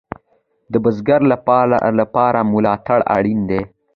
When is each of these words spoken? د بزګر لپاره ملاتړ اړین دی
د 0.71 0.73
بزګر 0.83 1.21
لپاره 1.99 2.39
ملاتړ 2.53 2.99
اړین 3.15 3.39
دی 3.49 3.61